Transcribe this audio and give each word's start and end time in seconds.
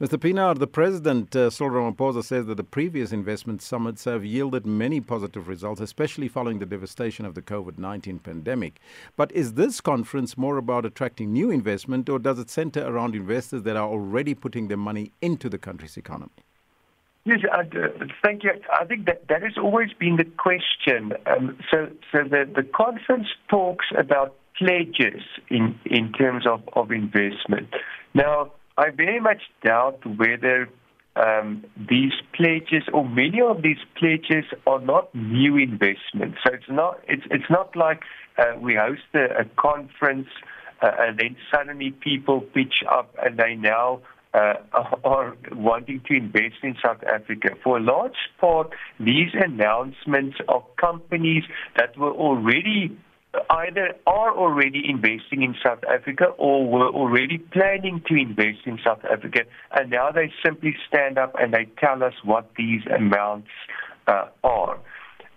Mr. 0.00 0.16
Pienaar, 0.16 0.56
the 0.56 0.68
President, 0.68 1.34
uh, 1.34 1.50
Cyril 1.50 1.92
Ramaphosa, 1.92 2.22
says 2.22 2.46
that 2.46 2.54
the 2.54 2.62
previous 2.62 3.10
investment 3.10 3.60
summits 3.60 4.04
have 4.04 4.24
yielded 4.24 4.64
many 4.64 5.00
positive 5.00 5.48
results, 5.48 5.80
especially 5.80 6.28
following 6.28 6.60
the 6.60 6.66
devastation 6.66 7.24
of 7.24 7.34
the 7.34 7.42
COVID 7.42 7.78
19 7.78 8.20
pandemic. 8.20 8.78
But 9.16 9.32
is 9.32 9.54
this 9.54 9.80
conference 9.80 10.38
more 10.38 10.56
about 10.56 10.86
attracting 10.86 11.32
new 11.32 11.50
investment, 11.50 12.08
or 12.08 12.20
does 12.20 12.38
it 12.38 12.48
center 12.48 12.86
around 12.86 13.16
investors 13.16 13.64
that 13.64 13.76
are 13.76 13.88
already 13.88 14.34
putting 14.34 14.68
their 14.68 14.76
money 14.76 15.10
into 15.20 15.48
the 15.48 15.58
country's 15.58 15.96
economy? 15.96 16.30
Yes, 17.24 17.40
uh, 17.52 17.64
thank 18.22 18.44
you. 18.44 18.52
I 18.72 18.84
think 18.84 19.06
that 19.06 19.26
that 19.26 19.42
has 19.42 19.58
always 19.58 19.92
been 19.94 20.14
the 20.14 20.24
question. 20.24 21.12
Um, 21.26 21.58
so, 21.72 21.90
so 22.12 22.22
the, 22.22 22.48
the 22.54 22.62
conference 22.62 23.26
talks 23.48 23.86
about 23.98 24.36
pledges 24.56 25.22
in, 25.50 25.76
in 25.86 26.12
terms 26.12 26.46
of, 26.46 26.62
of 26.74 26.92
investment. 26.92 27.74
Now, 28.14 28.52
I 28.78 28.90
very 28.90 29.18
much 29.18 29.42
doubt 29.64 30.06
whether 30.06 30.68
um, 31.16 31.64
these 31.76 32.12
pledges 32.32 32.84
or 32.92 33.06
many 33.06 33.40
of 33.40 33.60
these 33.60 33.82
pledges 33.96 34.44
are 34.68 34.80
not 34.80 35.12
new 35.14 35.56
investments. 35.56 36.38
So 36.46 36.54
it's 36.54 36.70
not 36.70 37.00
it's 37.08 37.24
it's 37.30 37.50
not 37.50 37.74
like 37.74 38.02
uh, 38.38 38.52
we 38.60 38.76
host 38.76 39.02
a, 39.14 39.40
a 39.40 39.44
conference 39.56 40.28
uh, 40.80 40.92
and 41.00 41.18
then 41.18 41.36
suddenly 41.52 41.90
people 41.90 42.40
pitch 42.40 42.84
up 42.88 43.12
and 43.20 43.36
they 43.36 43.56
now 43.56 44.00
uh, 44.32 44.54
are 45.04 45.36
wanting 45.52 46.00
to 46.06 46.14
invest 46.14 46.62
in 46.62 46.76
South 46.84 47.02
Africa. 47.02 47.56
For 47.64 47.78
a 47.78 47.80
large 47.80 48.30
part, 48.40 48.70
these 49.00 49.30
announcements 49.34 50.36
are 50.48 50.62
companies 50.80 51.42
that 51.76 51.98
were 51.98 52.12
already 52.12 52.96
either 53.50 53.94
are 54.06 54.36
already 54.36 54.82
investing 54.88 55.42
in 55.42 55.54
South 55.64 55.84
Africa 55.84 56.26
or 56.38 56.66
were 56.66 56.88
already 56.88 57.38
planning 57.38 58.02
to 58.08 58.14
invest 58.14 58.66
in 58.66 58.78
South 58.84 59.04
Africa, 59.04 59.40
and 59.72 59.90
now 59.90 60.10
they 60.10 60.32
simply 60.44 60.74
stand 60.88 61.18
up 61.18 61.34
and 61.38 61.52
they 61.52 61.66
tell 61.78 62.02
us 62.02 62.14
what 62.24 62.50
these 62.56 62.82
amounts 62.86 63.48
uh, 64.06 64.26
are. 64.42 64.78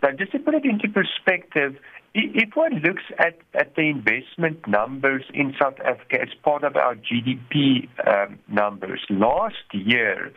Now, 0.01 0.11
just 0.17 0.31
to 0.31 0.39
put 0.39 0.55
it 0.55 0.65
into 0.65 0.87
perspective, 0.87 1.75
if 2.13 2.55
one 2.55 2.75
looks 2.79 3.03
at, 3.19 3.37
at 3.53 3.75
the 3.75 3.83
investment 3.83 4.67
numbers 4.67 5.23
in 5.33 5.53
South 5.61 5.79
Africa 5.79 6.21
as 6.21 6.29
part 6.43 6.63
of 6.63 6.75
our 6.75 6.95
GDP 6.95 7.87
um, 8.07 8.39
numbers, 8.47 9.01
last 9.09 9.55
year, 9.73 10.31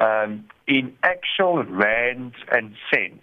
um, 0.00 0.44
in 0.66 0.96
actual 1.02 1.62
rands 1.64 2.34
and 2.50 2.74
cents, 2.92 3.22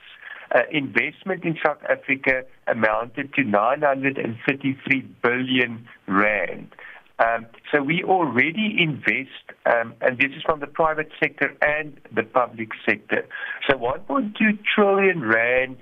uh, 0.53 0.61
investment 0.71 1.43
in 1.43 1.57
South 1.65 1.81
Africa 1.89 2.43
amounted 2.67 3.33
to 3.33 3.43
933 3.43 5.01
billion 5.21 5.87
rand. 6.07 6.73
Um, 7.19 7.47
so 7.73 7.81
we 7.81 8.03
already 8.03 8.75
invest, 8.79 9.31
um, 9.65 9.95
and 10.01 10.19
this 10.19 10.31
is 10.37 10.43
from 10.43 10.59
the 10.59 10.67
private 10.67 11.09
sector 11.19 11.55
and 11.61 11.99
the 12.13 12.23
public 12.23 12.69
sector. 12.87 13.25
So 13.67 13.75
1.2 13.75 14.59
trillion 14.75 15.21
rand 15.21 15.77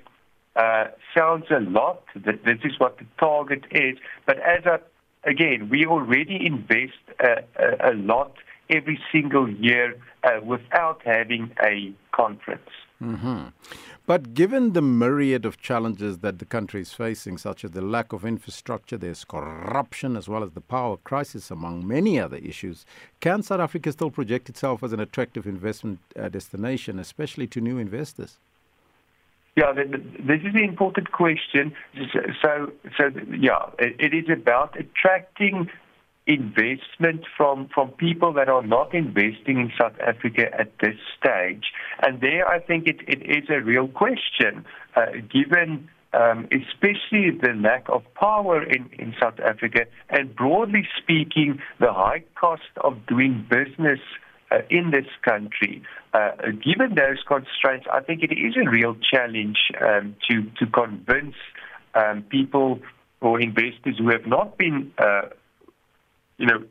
uh, 0.56 0.86
sounds 1.16 1.44
a 1.50 1.60
lot. 1.60 2.02
That 2.14 2.44
this 2.44 2.58
is 2.64 2.72
what 2.78 2.96
the 2.98 3.04
target 3.20 3.64
is, 3.70 3.98
but 4.24 4.38
as 4.38 4.64
a 4.64 4.80
again, 5.24 5.68
we 5.68 5.84
already 5.84 6.46
invest 6.46 7.02
a, 7.20 7.42
a, 7.62 7.92
a 7.92 7.94
lot 7.94 8.32
every 8.70 8.98
single 9.12 9.50
year 9.50 9.96
uh, 10.24 10.40
without 10.42 11.02
having 11.04 11.50
a 11.62 11.92
conference. 12.12 12.70
Mm-hmm. 13.02 13.48
But 14.06 14.34
given 14.34 14.72
the 14.72 14.82
myriad 14.82 15.44
of 15.44 15.60
challenges 15.60 16.18
that 16.18 16.38
the 16.38 16.44
country 16.44 16.80
is 16.80 16.92
facing, 16.92 17.38
such 17.38 17.64
as 17.64 17.72
the 17.72 17.82
lack 17.82 18.12
of 18.12 18.24
infrastructure, 18.24 18.96
there's 18.96 19.24
corruption, 19.24 20.16
as 20.16 20.28
well 20.28 20.42
as 20.42 20.52
the 20.52 20.60
power 20.60 20.96
crisis, 20.96 21.50
among 21.50 21.86
many 21.86 22.18
other 22.18 22.36
issues, 22.36 22.86
can 23.20 23.42
South 23.42 23.60
Africa 23.60 23.92
still 23.92 24.10
project 24.10 24.48
itself 24.48 24.82
as 24.82 24.92
an 24.92 25.00
attractive 25.00 25.46
investment 25.46 25.98
uh, 26.18 26.28
destination, 26.28 26.98
especially 26.98 27.46
to 27.48 27.60
new 27.60 27.78
investors? 27.78 28.38
Yeah, 29.56 29.72
this 29.72 30.42
is 30.42 30.54
an 30.54 30.64
important 30.64 31.12
question. 31.12 31.74
So, 32.42 32.70
so 32.98 33.10
yeah, 33.38 33.70
it 33.78 34.12
is 34.12 34.28
about 34.30 34.78
attracting 34.78 35.70
investment 36.26 37.24
from 37.36 37.68
from 37.74 37.90
people 37.92 38.32
that 38.32 38.48
are 38.48 38.62
not 38.62 38.94
investing 38.94 39.58
in 39.60 39.72
South 39.80 39.98
Africa 40.00 40.48
at 40.58 40.72
this 40.80 40.96
stage. 41.18 41.72
And 42.02 42.20
there, 42.20 42.48
I 42.48 42.58
think 42.58 42.86
it, 42.88 43.00
it 43.06 43.22
is 43.22 43.48
a 43.48 43.60
real 43.60 43.88
question, 43.88 44.64
uh, 44.96 45.06
given 45.32 45.88
um, 46.12 46.48
especially 46.50 47.30
the 47.30 47.52
lack 47.56 47.88
of 47.88 48.02
power 48.14 48.62
in, 48.62 48.88
in 48.98 49.14
South 49.20 49.38
Africa, 49.40 49.86
and 50.08 50.34
broadly 50.34 50.88
speaking, 51.00 51.60
the 51.78 51.92
high 51.92 52.24
cost 52.34 52.62
of 52.82 53.06
doing 53.06 53.46
business 53.50 54.00
uh, 54.50 54.58
in 54.70 54.90
this 54.90 55.06
country. 55.22 55.82
Uh, 56.14 56.30
given 56.64 56.94
those 56.94 57.22
constraints, 57.26 57.86
I 57.92 58.00
think 58.00 58.22
it 58.22 58.32
is 58.32 58.54
a 58.56 58.68
real 58.68 58.96
challenge 58.96 59.58
um, 59.80 60.16
to 60.30 60.42
to 60.58 60.66
convince 60.66 61.36
um, 61.94 62.22
people 62.22 62.80
or 63.20 63.40
investors 63.40 63.96
who 63.98 64.08
have 64.10 64.26
not 64.26 64.56
been 64.58 64.92
uh, 64.98 65.22
you 66.38 66.46
know, 66.46 66.62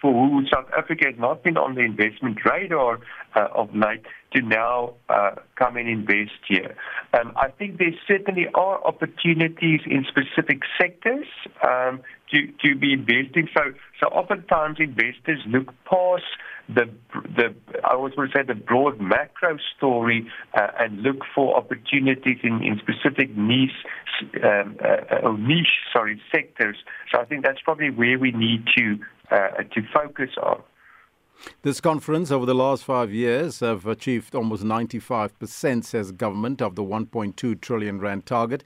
for 0.00 0.12
who 0.12 0.46
South 0.46 0.68
Africa 0.76 1.06
has 1.06 1.18
not 1.18 1.42
been 1.42 1.56
on 1.56 1.74
the 1.74 1.82
investment 1.82 2.38
radar 2.44 3.00
uh, 3.36 3.48
of 3.54 3.74
late 3.74 4.04
to 4.34 4.40
now 4.40 4.94
uh, 5.08 5.32
come 5.56 5.76
and 5.76 5.88
invest 5.88 6.40
here. 6.48 6.74
Um, 7.12 7.32
I 7.36 7.48
think 7.50 7.78
there 7.78 7.94
certainly 8.06 8.46
are 8.54 8.84
opportunities 8.84 9.80
in 9.86 10.06
specific 10.08 10.60
sectors 10.80 11.26
um, 11.66 12.00
to, 12.30 12.46
to 12.64 12.76
be 12.76 12.92
investing. 12.92 13.48
So, 13.56 13.72
so 13.98 14.06
oftentimes 14.08 14.78
investors 14.78 15.40
look 15.46 15.74
past 15.84 16.22
the 16.68 16.88
the 17.36 17.54
I 17.84 17.94
always 17.94 18.16
want 18.16 18.30
to 18.32 18.38
say 18.38 18.44
the 18.46 18.54
broad 18.54 19.00
macro 19.00 19.58
story 19.76 20.30
uh, 20.54 20.68
and 20.78 21.02
look 21.02 21.18
for 21.34 21.56
opportunities 21.56 22.38
in, 22.44 22.62
in 22.62 22.78
specific 22.78 23.36
niche 23.36 23.70
um, 24.44 24.76
uh, 24.84 25.32
niche 25.32 25.66
sorry 25.92 26.20
sectors. 26.32 26.76
So 27.12 27.20
I 27.20 27.24
think 27.24 27.44
that's 27.44 27.60
probably 27.64 27.90
where 27.90 28.18
we 28.18 28.30
need 28.30 28.66
to 28.76 28.98
uh, 29.30 29.62
to 29.74 29.82
focus 29.92 30.30
on. 30.42 30.62
This 31.62 31.80
conference 31.80 32.30
over 32.30 32.46
the 32.46 32.54
last 32.54 32.84
five 32.84 33.12
years 33.12 33.60
have 33.60 33.86
achieved 33.86 34.34
almost 34.34 34.62
95%, 34.62 35.84
says 35.84 36.12
government, 36.12 36.60
of 36.60 36.74
the 36.74 36.82
1.2 36.82 37.60
trillion 37.60 38.00
rand 38.00 38.26
target. 38.26 38.62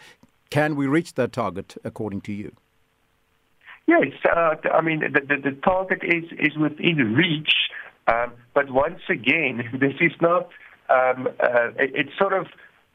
Can 0.50 0.76
we 0.76 0.86
reach 0.86 1.14
that 1.14 1.32
target, 1.32 1.76
according 1.84 2.20
to 2.22 2.32
you? 2.32 2.52
Yes, 3.86 4.12
uh, 4.34 4.54
I 4.72 4.80
mean 4.80 5.00
the, 5.00 5.20
the, 5.20 5.50
the 5.50 5.56
target 5.62 6.02
is 6.02 6.24
is 6.38 6.56
within 6.56 7.14
reach. 7.14 7.52
Um, 8.06 8.32
but 8.54 8.70
once 8.70 9.00
again, 9.08 9.68
this 9.80 9.94
is 10.00 10.12
not, 10.20 10.48
um, 10.88 11.28
uh, 11.40 11.68
it, 11.78 11.92
it's 11.94 12.18
sort 12.18 12.32
of, 12.32 12.46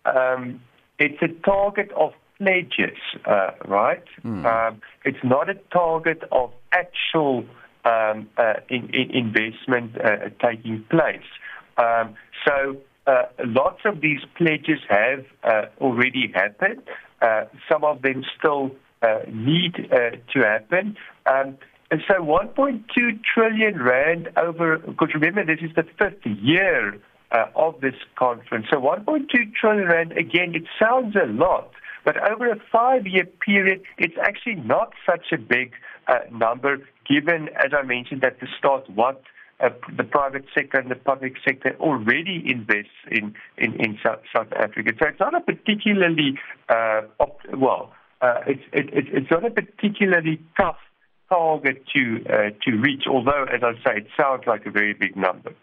um, 0.06 0.62
it's 0.98 1.22
a 1.22 1.28
target 1.46 1.92
of 1.96 2.14
pledges, 2.38 2.98
uh, 3.26 3.52
right? 3.66 4.04
Mm. 4.24 4.46
Um, 4.46 4.82
it's 5.06 5.24
not 5.24 5.50
a 5.50 5.56
target 5.72 6.24
of 6.32 6.52
actual 6.72 7.46
um, 7.90 8.30
uh, 8.38 8.54
in, 8.70 8.90
in 8.94 9.12
investment 9.12 9.98
uh, 10.00 10.30
taking 10.46 10.84
place. 10.90 11.30
Um, 11.78 12.16
so 12.46 12.78
uh, 13.08 13.24
lots 13.46 13.80
of 13.86 14.02
these 14.02 14.20
pledges 14.38 14.80
have 14.90 15.26
uh, 15.44 15.66
already 15.82 16.32
happened. 16.34 16.84
Uh, 17.22 17.46
some 17.72 17.84
of 17.84 18.02
them 18.02 18.24
still 18.38 18.72
uh, 19.02 19.20
need 19.28 19.74
to 19.76 20.40
happen. 20.40 20.96
Um, 21.26 21.58
and 21.92 22.02
so 22.08 22.16
1.2 22.22 22.84
trillion 23.34 23.82
rand 23.82 24.30
over, 24.38 24.78
because 24.78 25.10
remember, 25.14 25.44
this 25.44 25.64
is 25.64 25.74
the 25.76 25.84
fifth 25.98 26.24
year 26.26 27.00
of 27.56 27.82
this 27.82 27.96
conference. 28.16 28.68
So 28.70 28.78
1.2 28.78 29.28
trillion 29.60 29.88
rand, 29.88 30.12
again, 30.12 30.54
it 30.54 30.64
sounds 30.80 31.16
a 31.16 31.26
lot, 31.26 31.72
but 32.06 32.18
over 32.30 32.52
a 32.52 32.60
five 32.72 33.08
year 33.08 33.26
period, 33.26 33.82
it's 33.98 34.16
actually 34.22 34.56
not 34.56 34.94
such 35.06 35.32
a 35.32 35.38
big 35.38 35.74
uh, 36.08 36.20
number, 36.32 36.78
given, 37.08 37.50
as 37.50 37.72
I 37.78 37.84
mentioned 37.84 38.24
at 38.24 38.40
the 38.40 38.48
start, 38.58 38.90
what 38.90 39.22
uh, 39.60 39.70
the 39.96 40.04
private 40.04 40.46
sector 40.56 40.80
and 40.80 40.90
the 40.90 40.96
public 40.96 41.34
sector 41.46 41.76
already 41.80 42.44
invests 42.46 42.92
in, 43.12 43.36
in, 43.58 43.74
in 43.76 43.98
South, 44.04 44.20
South 44.34 44.52
Africa. 44.54 44.92
So 45.00 45.08
it's 45.08 45.20
not 45.20 45.36
a 45.36 45.42
particularly, 45.42 46.40
uh, 46.70 47.02
op- 47.20 47.42
well, 47.56 47.92
uh, 48.22 48.42
it's, 48.48 48.64
it, 48.72 48.90
it's 48.94 49.32
not 49.32 49.46
a 49.46 49.52
particularly 49.52 50.42
tough 50.58 50.78
target 51.30 51.84
to 51.96 52.26
uh, 52.28 52.50
to 52.64 52.78
reach. 52.78 53.04
Although, 53.08 53.46
as 53.54 53.62
I 53.64 53.74
say, 53.86 53.98
it 53.98 54.08
sounds 54.20 54.44
like 54.48 54.66
a 54.66 54.72
very 54.72 54.94
big 54.94 55.16
number. 55.16 55.54